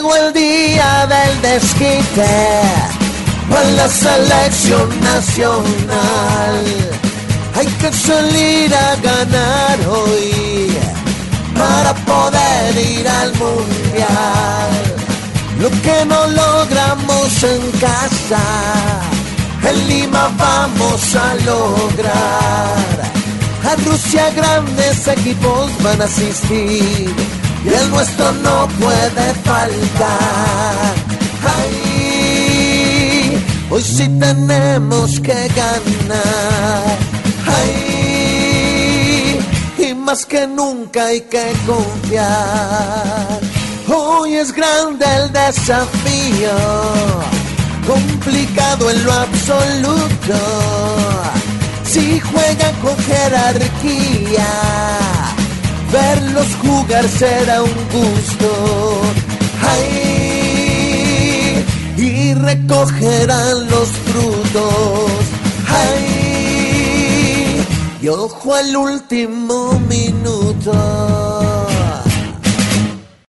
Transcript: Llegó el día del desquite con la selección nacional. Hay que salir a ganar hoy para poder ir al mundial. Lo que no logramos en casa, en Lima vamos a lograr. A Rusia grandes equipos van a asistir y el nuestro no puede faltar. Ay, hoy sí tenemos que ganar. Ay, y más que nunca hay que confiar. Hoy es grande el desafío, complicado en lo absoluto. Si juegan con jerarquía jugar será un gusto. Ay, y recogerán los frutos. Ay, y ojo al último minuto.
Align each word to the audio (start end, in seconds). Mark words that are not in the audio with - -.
Llegó 0.00 0.16
el 0.16 0.32
día 0.32 1.06
del 1.06 1.42
desquite 1.42 2.62
con 3.48 3.76
la 3.76 3.88
selección 3.88 4.88
nacional. 5.00 6.64
Hay 7.54 7.66
que 7.66 7.92
salir 7.92 8.74
a 8.74 8.96
ganar 8.96 9.78
hoy 9.88 10.70
para 11.54 11.94
poder 11.94 12.76
ir 12.78 13.06
al 13.08 13.32
mundial. 13.34 14.70
Lo 15.58 15.68
que 15.68 16.04
no 16.06 16.26
logramos 16.28 17.42
en 17.42 17.70
casa, 17.72 18.44
en 19.68 19.88
Lima 19.88 20.30
vamos 20.38 21.14
a 21.14 21.34
lograr. 21.44 23.10
A 23.70 23.76
Rusia 23.84 24.30
grandes 24.30 25.06
equipos 25.08 25.70
van 25.82 26.00
a 26.00 26.04
asistir 26.04 27.14
y 27.64 27.68
el 27.68 27.90
nuestro 27.90 28.32
no 28.32 28.68
puede 28.80 29.34
faltar. 29.44 30.94
Ay, 31.58 33.44
hoy 33.70 33.82
sí 33.82 34.08
tenemos 34.18 35.20
que 35.20 35.48
ganar. 35.54 36.98
Ay, 37.46 39.38
y 39.78 39.94
más 39.94 40.24
que 40.24 40.46
nunca 40.46 41.06
hay 41.06 41.20
que 41.22 41.52
confiar. 41.66 43.40
Hoy 43.88 44.34
es 44.34 44.52
grande 44.52 45.04
el 45.16 45.32
desafío, 45.32 46.52
complicado 47.86 48.90
en 48.90 49.04
lo 49.04 49.12
absoluto. 49.12 50.36
Si 51.84 52.20
juegan 52.20 52.74
con 52.76 52.96
jerarquía 52.98 54.46
jugar 56.62 57.08
será 57.08 57.62
un 57.62 57.74
gusto. 57.92 58.48
Ay, 59.62 60.04
y 61.96 62.34
recogerán 62.34 63.68
los 63.68 63.88
frutos. 63.88 65.10
Ay, 65.68 67.64
y 68.02 68.08
ojo 68.08 68.54
al 68.54 68.76
último 68.76 69.78
minuto. 69.88 70.99